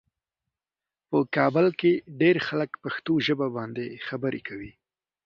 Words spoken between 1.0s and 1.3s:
په